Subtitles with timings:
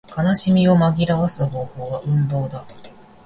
[0.17, 2.65] 悲しみを紛らわす方法は運動だ